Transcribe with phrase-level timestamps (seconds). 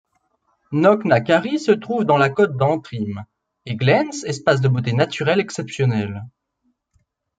[0.71, 3.23] Knocknacarry se trouve dans la côte d'Antrim
[3.67, 6.23] et Glens Espace de beauté naturelle exceptionnelle.